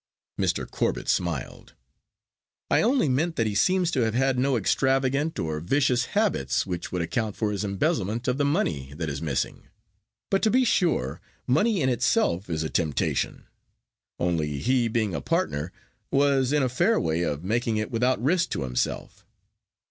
[0.39, 0.67] Mr.
[0.67, 1.75] Corbet smiled.
[2.71, 6.91] "I only meant that he seems to have had no extravagant or vicious habits which
[6.91, 9.67] would account for his embezzlement of the money that is missing
[10.31, 13.45] but, to be sure, money in itself is a temptation
[14.17, 15.71] only he, being a partner,
[16.09, 19.23] was in a fair way of making it without risk to himself.